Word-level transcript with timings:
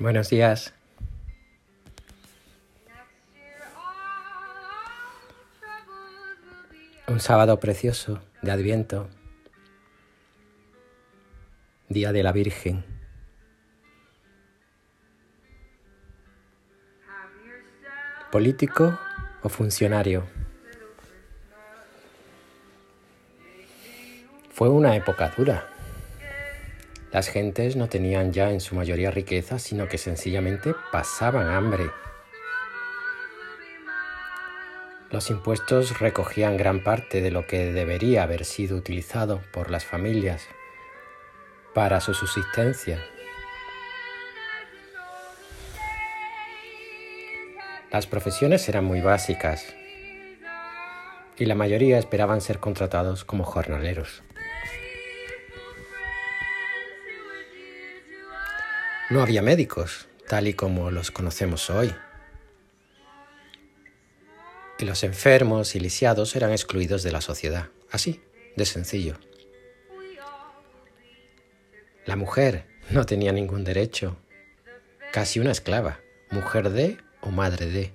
Buenos 0.00 0.30
días. 0.30 0.72
Un 7.08 7.18
sábado 7.18 7.58
precioso 7.58 8.20
de 8.42 8.52
Adviento, 8.52 9.08
Día 11.88 12.12
de 12.12 12.22
la 12.22 12.30
Virgen. 12.30 12.84
¿Político 18.30 18.96
o 19.42 19.48
funcionario? 19.48 20.28
Fue 24.52 24.68
una 24.68 24.94
época 24.94 25.34
dura. 25.36 25.77
Las 27.10 27.28
gentes 27.28 27.74
no 27.74 27.88
tenían 27.88 28.32
ya 28.32 28.50
en 28.50 28.60
su 28.60 28.74
mayoría 28.74 29.10
riqueza, 29.10 29.58
sino 29.58 29.88
que 29.88 29.96
sencillamente 29.96 30.74
pasaban 30.92 31.48
hambre. 31.48 31.90
Los 35.10 35.30
impuestos 35.30 36.00
recogían 36.00 36.58
gran 36.58 36.84
parte 36.84 37.22
de 37.22 37.30
lo 37.30 37.46
que 37.46 37.72
debería 37.72 38.24
haber 38.24 38.44
sido 38.44 38.76
utilizado 38.76 39.40
por 39.52 39.70
las 39.70 39.86
familias 39.86 40.46
para 41.74 42.02
su 42.02 42.12
subsistencia. 42.12 43.02
Las 47.90 48.06
profesiones 48.06 48.68
eran 48.68 48.84
muy 48.84 49.00
básicas 49.00 49.64
y 51.38 51.46
la 51.46 51.54
mayoría 51.54 51.98
esperaban 51.98 52.42
ser 52.42 52.58
contratados 52.58 53.24
como 53.24 53.44
jornaleros. 53.44 54.22
No 59.10 59.22
había 59.22 59.40
médicos, 59.40 60.06
tal 60.26 60.48
y 60.48 60.52
como 60.52 60.90
los 60.90 61.10
conocemos 61.10 61.70
hoy. 61.70 61.94
Y 64.78 64.84
los 64.84 65.02
enfermos 65.02 65.74
y 65.74 65.80
lisiados 65.80 66.36
eran 66.36 66.50
excluidos 66.50 67.02
de 67.02 67.12
la 67.12 67.22
sociedad. 67.22 67.70
Así, 67.90 68.20
de 68.54 68.66
sencillo. 68.66 69.18
La 72.04 72.16
mujer 72.16 72.66
no 72.90 73.06
tenía 73.06 73.32
ningún 73.32 73.64
derecho. 73.64 74.18
Casi 75.10 75.40
una 75.40 75.52
esclava, 75.52 76.00
mujer 76.30 76.68
de 76.68 76.98
o 77.22 77.30
madre 77.30 77.66
de. 77.66 77.94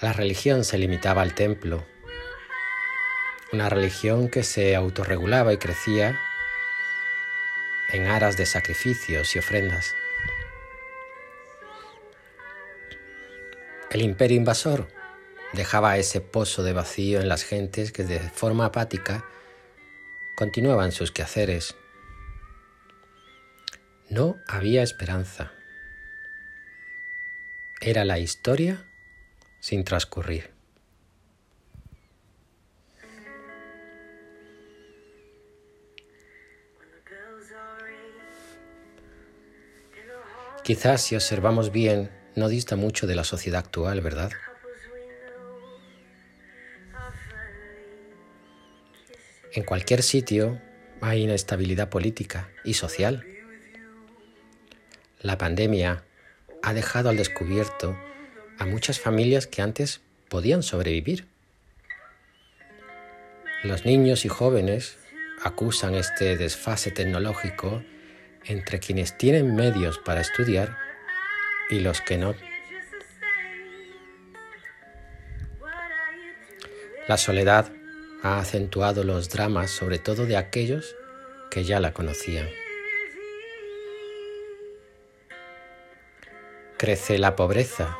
La 0.00 0.14
religión 0.14 0.64
se 0.64 0.78
limitaba 0.78 1.20
al 1.20 1.34
templo. 1.34 1.84
Una 3.52 3.68
religión 3.68 4.30
que 4.30 4.42
se 4.42 4.74
autorregulaba 4.74 5.52
y 5.52 5.58
crecía 5.58 6.18
en 7.92 8.06
aras 8.06 8.36
de 8.36 8.46
sacrificios 8.46 9.36
y 9.36 9.38
ofrendas. 9.38 9.94
El 13.90 14.00
imperio 14.00 14.38
invasor 14.38 14.88
dejaba 15.52 15.98
ese 15.98 16.22
pozo 16.22 16.62
de 16.62 16.72
vacío 16.72 17.20
en 17.20 17.28
las 17.28 17.44
gentes 17.44 17.92
que 17.92 18.04
de 18.04 18.18
forma 18.20 18.64
apática 18.64 19.24
continuaban 20.34 20.92
sus 20.92 21.12
quehaceres. 21.12 21.76
No 24.08 24.38
había 24.48 24.82
esperanza. 24.82 25.52
Era 27.80 28.04
la 28.04 28.18
historia 28.18 28.86
sin 29.60 29.84
transcurrir. 29.84 30.51
Quizás 40.62 41.02
si 41.02 41.16
observamos 41.16 41.72
bien, 41.72 42.10
no 42.36 42.48
dista 42.48 42.76
mucho 42.76 43.06
de 43.06 43.16
la 43.16 43.24
sociedad 43.24 43.58
actual, 43.58 44.00
¿verdad? 44.00 44.30
En 49.52 49.64
cualquier 49.64 50.02
sitio 50.02 50.60
hay 51.00 51.24
inestabilidad 51.24 51.88
política 51.88 52.48
y 52.64 52.74
social. 52.74 53.26
La 55.20 55.36
pandemia 55.36 56.04
ha 56.62 56.74
dejado 56.74 57.10
al 57.10 57.16
descubierto 57.16 57.96
a 58.58 58.64
muchas 58.64 59.00
familias 59.00 59.46
que 59.46 59.62
antes 59.62 60.00
podían 60.28 60.62
sobrevivir. 60.62 61.26
Los 63.64 63.84
niños 63.84 64.24
y 64.24 64.28
jóvenes 64.28 64.96
acusan 65.44 65.94
este 65.94 66.36
desfase 66.36 66.90
tecnológico 66.90 67.82
entre 68.44 68.80
quienes 68.80 69.16
tienen 69.16 69.54
medios 69.54 69.98
para 69.98 70.20
estudiar 70.20 70.76
y 71.70 71.80
los 71.80 72.00
que 72.00 72.18
no. 72.18 72.34
La 77.08 77.16
soledad 77.16 77.72
ha 78.22 78.38
acentuado 78.38 79.02
los 79.02 79.28
dramas, 79.28 79.70
sobre 79.70 79.98
todo 79.98 80.26
de 80.26 80.36
aquellos 80.36 80.94
que 81.50 81.64
ya 81.64 81.80
la 81.80 81.92
conocían. 81.92 82.48
Crece 86.78 87.18
la 87.18 87.36
pobreza 87.36 87.96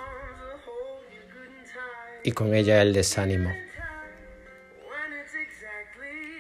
y 2.25 2.33
con 2.33 2.55
ella 2.55 2.83
el 2.83 2.93
desánimo. 2.93 3.53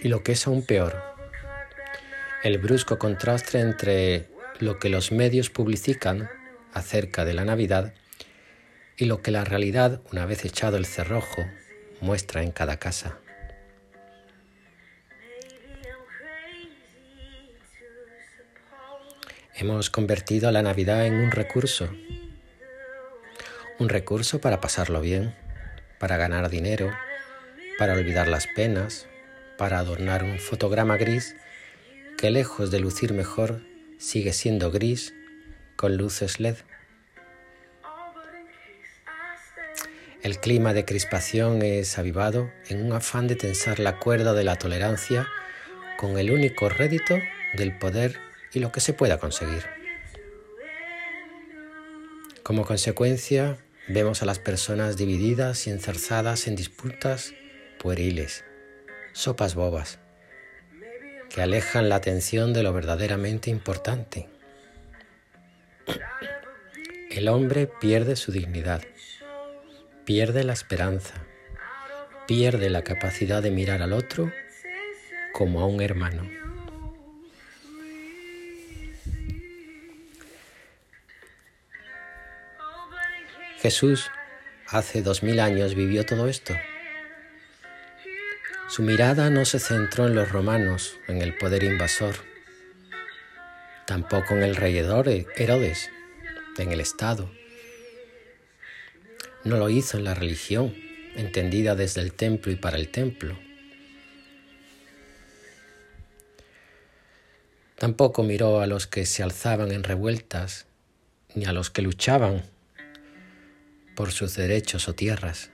Y 0.02 0.08
lo 0.08 0.24
que 0.24 0.32
es 0.32 0.46
aún 0.48 0.66
peor, 0.66 1.00
el 2.42 2.58
brusco 2.58 2.98
contraste 2.98 3.60
entre 3.60 4.26
lo 4.58 4.80
que 4.80 4.88
los 4.88 5.12
medios 5.12 5.48
publicitan 5.48 6.28
acerca 6.72 7.24
de 7.24 7.34
la 7.34 7.44
Navidad 7.44 7.94
y 8.96 9.04
lo 9.04 9.22
que 9.22 9.30
la 9.30 9.44
realidad, 9.44 10.00
una 10.10 10.26
vez 10.26 10.44
echado 10.44 10.76
el 10.76 10.86
cerrojo, 10.86 11.44
muestra 12.00 12.42
en 12.42 12.50
cada 12.50 12.78
casa. 12.78 13.18
Hemos 19.54 19.88
convertido 19.88 20.50
la 20.50 20.62
Navidad 20.62 21.06
en 21.06 21.14
un 21.14 21.30
recurso, 21.30 21.88
un 23.78 23.88
recurso 23.88 24.40
para 24.40 24.60
pasarlo 24.60 25.00
bien, 25.00 25.32
para 26.00 26.16
ganar 26.16 26.50
dinero, 26.50 26.90
para 27.78 27.92
olvidar 27.92 28.26
las 28.26 28.48
penas, 28.48 29.06
para 29.58 29.78
adornar 29.78 30.24
un 30.24 30.38
fotograma 30.38 30.96
gris 30.96 31.36
que 32.18 32.30
lejos 32.30 32.70
de 32.70 32.80
lucir 32.80 33.12
mejor 33.12 33.62
sigue 33.98 34.32
siendo 34.32 34.70
gris 34.70 35.14
con 35.76 35.96
luces 35.96 36.40
LED. 36.40 36.56
El 40.22 40.38
clima 40.38 40.72
de 40.72 40.84
crispación 40.84 41.62
es 41.62 41.98
avivado 41.98 42.50
en 42.68 42.84
un 42.84 42.92
afán 42.92 43.26
de 43.26 43.34
tensar 43.34 43.80
la 43.80 43.98
cuerda 43.98 44.34
de 44.34 44.44
la 44.44 44.56
tolerancia 44.56 45.26
con 45.98 46.16
el 46.16 46.30
único 46.30 46.68
rédito 46.68 47.18
del 47.54 47.76
poder 47.76 48.18
y 48.52 48.60
lo 48.60 48.70
que 48.70 48.80
se 48.80 48.92
pueda 48.92 49.18
conseguir. 49.18 49.64
Como 52.44 52.64
consecuencia, 52.64 53.58
vemos 53.88 54.22
a 54.22 54.26
las 54.26 54.38
personas 54.38 54.96
divididas 54.96 55.66
y 55.66 55.70
enzarzadas 55.70 56.46
en 56.46 56.56
disputas 56.56 57.34
pueriles, 57.78 58.44
sopas 59.12 59.54
bobas, 59.54 59.98
que 61.30 61.42
alejan 61.42 61.88
la 61.88 61.96
atención 61.96 62.52
de 62.52 62.62
lo 62.62 62.72
verdaderamente 62.72 63.50
importante. 63.50 64.28
El 67.10 67.28
hombre 67.28 67.66
pierde 67.66 68.16
su 68.16 68.32
dignidad, 68.32 68.82
pierde 70.04 70.44
la 70.44 70.52
esperanza, 70.52 71.14
pierde 72.26 72.70
la 72.70 72.82
capacidad 72.82 73.42
de 73.42 73.50
mirar 73.50 73.82
al 73.82 73.92
otro 73.92 74.32
como 75.32 75.60
a 75.60 75.66
un 75.66 75.80
hermano. 75.80 76.28
Jesús 83.60 84.10
hace 84.66 85.02
dos 85.02 85.22
mil 85.22 85.38
años 85.38 85.74
vivió 85.76 86.04
todo 86.04 86.28
esto. 86.28 86.54
Su 88.74 88.80
mirada 88.80 89.28
no 89.28 89.44
se 89.44 89.58
centró 89.58 90.06
en 90.06 90.14
los 90.14 90.32
romanos, 90.32 90.96
en 91.06 91.20
el 91.20 91.36
poder 91.36 91.62
invasor, 91.62 92.14
tampoco 93.86 94.32
en 94.32 94.42
el 94.42 94.56
rey 94.56 94.78
Herodes, 94.78 95.90
en 96.56 96.72
el 96.72 96.80
Estado. 96.80 97.30
No 99.44 99.58
lo 99.58 99.68
hizo 99.68 99.98
en 99.98 100.04
la 100.04 100.14
religión, 100.14 100.74
entendida 101.16 101.74
desde 101.74 102.00
el 102.00 102.14
templo 102.14 102.50
y 102.50 102.56
para 102.56 102.78
el 102.78 102.88
templo. 102.88 103.38
Tampoco 107.76 108.22
miró 108.22 108.62
a 108.62 108.66
los 108.66 108.86
que 108.86 109.04
se 109.04 109.22
alzaban 109.22 109.70
en 109.70 109.84
revueltas, 109.84 110.64
ni 111.34 111.44
a 111.44 111.52
los 111.52 111.68
que 111.68 111.82
luchaban 111.82 112.42
por 113.94 114.12
sus 114.12 114.34
derechos 114.34 114.88
o 114.88 114.94
tierras. 114.94 115.50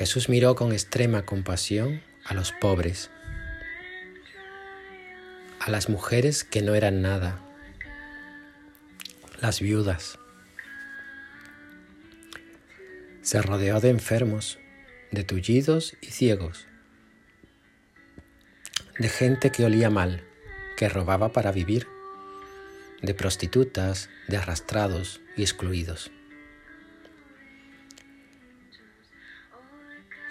Jesús 0.00 0.30
miró 0.30 0.54
con 0.54 0.72
extrema 0.72 1.26
compasión 1.26 2.00
a 2.24 2.32
los 2.32 2.52
pobres, 2.52 3.10
a 5.58 5.70
las 5.70 5.90
mujeres 5.90 6.42
que 6.42 6.62
no 6.62 6.74
eran 6.74 7.02
nada, 7.02 7.38
las 9.42 9.60
viudas. 9.60 10.18
Se 13.20 13.42
rodeó 13.42 13.78
de 13.80 13.90
enfermos, 13.90 14.58
de 15.10 15.22
tullidos 15.22 15.94
y 16.00 16.06
ciegos, 16.06 16.66
de 18.98 19.10
gente 19.10 19.52
que 19.52 19.66
olía 19.66 19.90
mal, 19.90 20.24
que 20.78 20.88
robaba 20.88 21.32
para 21.32 21.52
vivir, 21.52 21.86
de 23.02 23.12
prostitutas, 23.12 24.08
de 24.28 24.38
arrastrados 24.38 25.20
y 25.36 25.42
excluidos. 25.42 26.10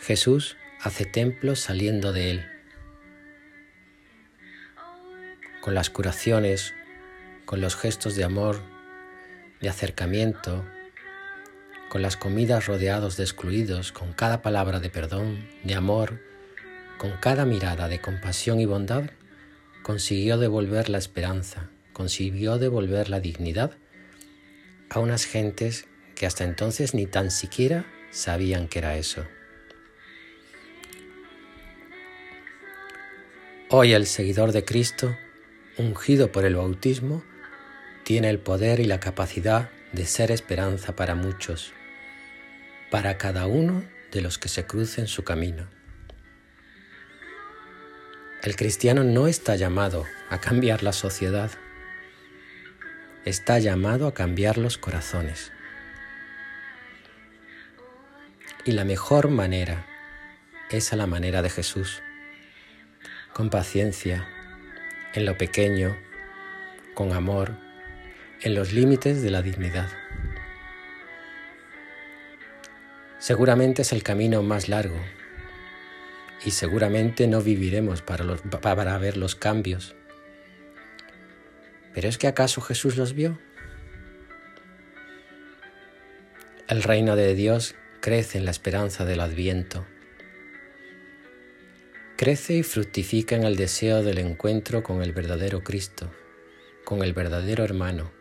Jesús 0.01 0.55
hace 0.81 1.05
templo 1.05 1.55
saliendo 1.55 2.13
de 2.13 2.31
él, 2.31 2.45
con 5.61 5.75
las 5.75 5.89
curaciones, 5.89 6.73
con 7.45 7.59
los 7.59 7.75
gestos 7.75 8.15
de 8.15 8.23
amor, 8.23 8.61
de 9.59 9.67
acercamiento, 9.67 10.65
con 11.89 12.01
las 12.01 12.15
comidas 12.15 12.65
rodeados 12.65 13.17
de 13.17 13.23
excluidos, 13.23 13.91
con 13.91 14.13
cada 14.13 14.41
palabra 14.41 14.79
de 14.79 14.89
perdón, 14.89 15.45
de 15.63 15.75
amor, 15.75 16.21
con 16.97 17.11
cada 17.17 17.45
mirada 17.45 17.89
de 17.89 17.99
compasión 17.99 18.59
y 18.61 18.65
bondad, 18.65 19.09
consiguió 19.83 20.37
devolver 20.37 20.89
la 20.89 20.97
esperanza, 20.97 21.69
consiguió 21.91 22.57
devolver 22.57 23.09
la 23.09 23.19
dignidad 23.19 23.77
a 24.89 24.99
unas 24.99 25.25
gentes 25.25 25.87
que 26.15 26.25
hasta 26.25 26.45
entonces 26.45 26.93
ni 26.93 27.05
tan 27.05 27.31
siquiera 27.31 27.85
sabían 28.11 28.69
que 28.69 28.79
era 28.79 28.95
eso. 28.95 29.25
Hoy 33.71 33.93
el 33.93 34.07
seguidor 34.07 34.51
de 34.51 34.65
Cristo, 34.65 35.15
ungido 35.77 36.31
por 36.31 36.43
el 36.43 36.55
bautismo, 36.55 37.23
tiene 38.03 38.31
el 38.31 38.39
poder 38.39 38.79
y 38.79 38.85
la 38.85 38.99
capacidad 38.99 39.69
de 39.93 40.07
ser 40.07 40.31
esperanza 40.31 40.95
para 40.95 41.13
muchos, 41.13 41.71
para 42.89 43.19
cada 43.19 43.45
uno 43.45 43.83
de 44.11 44.21
los 44.21 44.39
que 44.39 44.49
se 44.49 44.65
crucen 44.65 45.05
su 45.05 45.23
camino. 45.23 45.67
El 48.41 48.55
cristiano 48.55 49.03
no 49.03 49.27
está 49.27 49.55
llamado 49.55 50.03
a 50.31 50.39
cambiar 50.39 50.81
la 50.81 50.91
sociedad, 50.91 51.51
está 53.23 53.59
llamado 53.59 54.07
a 54.07 54.15
cambiar 54.15 54.57
los 54.57 54.79
corazones. 54.79 55.51
Y 58.65 58.71
la 58.71 58.83
mejor 58.83 59.29
manera 59.29 59.85
es 60.71 60.91
a 60.91 60.95
la 60.95 61.05
manera 61.05 61.43
de 61.43 61.51
Jesús 61.51 62.01
con 63.39 63.49
paciencia, 63.49 64.27
en 65.13 65.23
lo 65.23 65.37
pequeño, 65.37 65.95
con 66.93 67.13
amor, 67.13 67.55
en 68.41 68.53
los 68.53 68.73
límites 68.73 69.21
de 69.21 69.31
la 69.31 69.41
dignidad. 69.41 69.87
Seguramente 73.17 73.83
es 73.83 73.93
el 73.93 74.03
camino 74.03 74.43
más 74.43 74.67
largo 74.67 74.99
y 76.43 76.51
seguramente 76.51 77.27
no 77.27 77.41
viviremos 77.41 78.01
para, 78.01 78.97
ver 78.97 79.15
los 79.15 79.35
cambios. 79.35 79.95
¿Pero 81.93 82.09
es 82.09 82.17
que 82.17 82.27
acaso 82.27 82.59
Jesús 82.59 82.97
los 82.97 83.13
vio? 83.13 83.39
El 86.67 86.83
reino 86.83 87.15
de 87.15 87.35
Dios 87.35 87.75
crece 88.01 88.37
en 88.37 88.43
la 88.43 88.51
esperanza 88.51 89.05
del 89.05 89.21
adviento 89.21 89.85
Crece 92.19 92.55
y 92.55 92.63
fructifica 92.63 93.37
en 93.37 93.45
el 93.45 93.55
deseo 93.55 94.03
del 94.03 94.17
encuentro 94.17 94.83
con 94.83 95.01
el 95.01 95.13
verdadero 95.13 95.63
Cristo, 95.63 96.11
con 96.83 97.01
el 97.01 97.13
verdadero 97.13 97.63
hermano, 97.63 98.11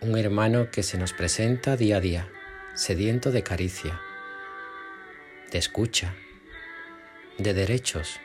un 0.00 0.18
hermano 0.18 0.68
que 0.72 0.82
se 0.82 0.98
nos 0.98 1.12
presenta 1.12 1.76
día 1.76 1.98
a 1.98 2.00
día, 2.00 2.28
sediento 2.74 3.30
de 3.30 3.44
caricia, 3.44 4.00
de 5.52 5.58
escucha, 5.58 6.16
de 7.38 7.54
derechos, 7.54 8.18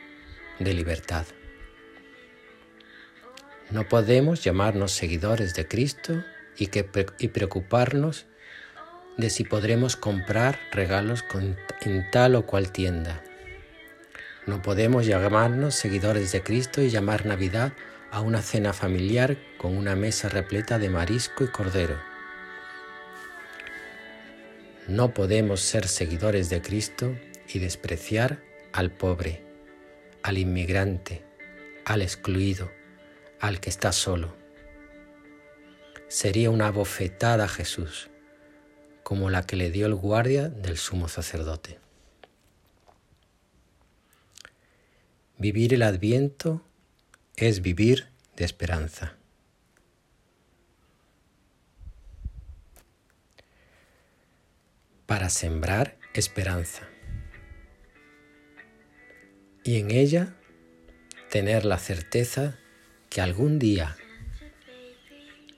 de 0.58 0.74
libertad. 0.74 1.26
No 3.70 3.88
podemos 3.88 4.42
llamarnos 4.42 4.90
seguidores 4.90 5.54
de 5.54 5.68
Cristo 5.68 6.24
y, 6.56 6.66
preocuparnos 7.28 8.26
de 9.18 9.30
si 9.30 9.44
podremos 9.44 9.94
comprar 9.94 10.58
regalos 10.72 11.24
en 11.82 12.10
tal 12.10 12.34
o 12.34 12.44
cual 12.44 12.72
tienda 12.72 13.22
no 14.48 14.62
podemos 14.62 15.04
llamarnos 15.04 15.74
seguidores 15.74 16.32
de 16.32 16.42
Cristo 16.42 16.80
y 16.80 16.88
llamar 16.88 17.26
Navidad 17.26 17.74
a 18.10 18.22
una 18.22 18.40
cena 18.40 18.72
familiar 18.72 19.36
con 19.58 19.76
una 19.76 19.94
mesa 19.94 20.30
repleta 20.30 20.78
de 20.78 20.88
marisco 20.88 21.44
y 21.44 21.48
cordero. 21.48 21.98
No 24.86 25.12
podemos 25.12 25.60
ser 25.60 25.86
seguidores 25.86 26.48
de 26.48 26.62
Cristo 26.62 27.14
y 27.46 27.58
despreciar 27.58 28.42
al 28.72 28.90
pobre, 28.90 29.44
al 30.22 30.38
inmigrante, 30.38 31.22
al 31.84 32.00
excluido, 32.00 32.70
al 33.40 33.60
que 33.60 33.68
está 33.68 33.92
solo. 33.92 34.34
Sería 36.08 36.48
una 36.48 36.70
bofetada 36.70 37.44
a 37.44 37.48
Jesús, 37.48 38.08
como 39.02 39.28
la 39.28 39.42
que 39.42 39.56
le 39.56 39.70
dio 39.70 39.84
el 39.84 39.94
guardia 39.94 40.48
del 40.48 40.78
sumo 40.78 41.08
sacerdote. 41.08 41.78
Vivir 45.38 45.72
el 45.72 45.82
adviento 45.82 46.64
es 47.36 47.62
vivir 47.62 48.08
de 48.36 48.44
esperanza. 48.44 49.14
Para 55.06 55.30
sembrar 55.30 55.96
esperanza. 56.12 56.88
Y 59.62 59.78
en 59.78 59.92
ella 59.92 60.34
tener 61.30 61.64
la 61.64 61.78
certeza 61.78 62.58
que 63.08 63.20
algún 63.20 63.60
día 63.60 63.96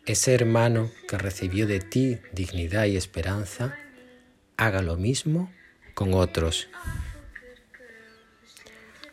ese 0.04 0.34
hermano 0.34 0.90
que 1.08 1.16
recibió 1.16 1.66
de 1.66 1.80
ti 1.80 2.18
dignidad 2.32 2.84
y 2.84 2.96
esperanza 2.96 3.76
haga 4.56 4.82
lo 4.82 4.96
mismo 4.96 5.52
con 5.94 6.12
otros. 6.14 6.68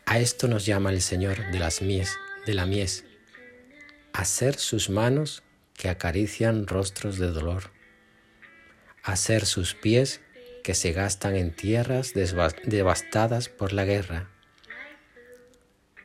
A 0.10 0.20
esto 0.20 0.48
nos 0.48 0.66
llama 0.66 0.92
el 0.92 1.02
Señor 1.02 1.52
de 1.52 1.60
las 1.60 1.82
mies, 1.82 2.18
de 2.46 2.54
la 2.54 2.66
mies, 2.66 3.04
a 4.14 4.24
ser 4.24 4.56
sus 4.56 4.90
manos 4.90 5.44
que 5.74 5.90
acarician 5.90 6.66
rostros 6.66 7.18
de 7.18 7.28
dolor, 7.28 7.72
a 9.04 9.18
ser 9.18 9.46
sus 9.46 9.74
pies 9.74 10.22
que 10.64 10.76
se 10.76 10.94
gastan 10.94 11.36
en 11.36 11.54
tierras 11.54 12.14
devastadas 12.14 13.50
por 13.50 13.74
la 13.74 13.84
guerra, 13.84 14.30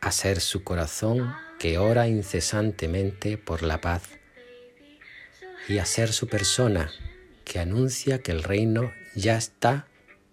a 0.00 0.10
ser 0.10 0.40
su 0.40 0.64
corazón 0.64 1.32
que 1.60 1.78
ora 1.78 2.08
incesantemente 2.08 3.38
por 3.38 3.62
la 3.62 3.80
paz, 3.80 4.02
y 5.68 5.78
a 5.78 5.86
ser 5.86 6.12
su 6.12 6.26
persona 6.26 6.90
que 7.44 7.60
anuncia 7.60 8.18
que 8.20 8.32
el 8.32 8.42
reino 8.42 8.92
ya 9.14 9.36
está 9.36 9.86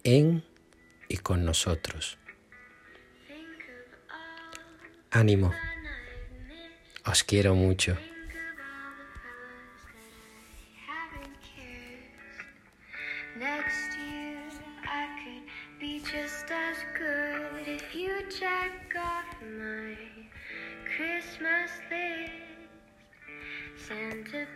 en 0.03 0.43
y 1.07 1.17
con 1.17 1.45
nosotros. 1.45 2.17
Ánimo. 5.11 5.51
Os 7.05 7.23
quiero 7.23 7.55
mucho. 7.55 7.97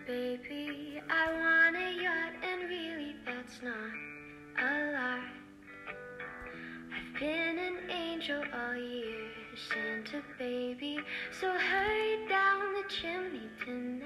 Baby, 0.05 1.01
I 1.09 1.31
want 1.31 1.75
a 1.77 2.03
yacht, 2.03 2.33
and 2.43 2.69
really 2.69 3.15
that's 3.25 3.61
not 3.63 3.93
a. 4.59 5.19
I've 6.93 7.19
been 7.19 7.57
an 7.57 7.89
angel 7.89 8.43
all 8.53 8.75
year. 8.75 8.92
Santa 9.73 10.21
baby, 10.37 10.99
so 11.31 11.47
hurry 11.47 12.27
down 12.29 12.73
the 12.73 12.83
chimney 12.89 13.49
tonight. 13.65 14.02